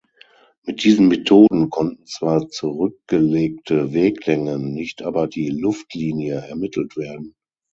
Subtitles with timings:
[0.65, 7.35] Mit diesen Methoden konnten zwar zurückgelegte Weglängen, nicht aber die „Luftlinie“ ermittelt werden.